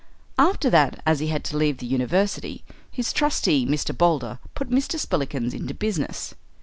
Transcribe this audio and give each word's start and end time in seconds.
After 0.39 0.67
that, 0.71 0.99
as 1.05 1.19
he 1.19 1.27
had 1.27 1.43
to 1.43 1.57
leave 1.57 1.77
the 1.77 1.85
university, 1.85 2.63
his 2.91 3.13
trustee, 3.13 3.67
Mr. 3.67 3.95
Boulder, 3.95 4.39
put 4.55 4.71
Mr. 4.71 4.97
Spillikins 4.97 5.53
into 5.53 5.75
business. 5.75 6.33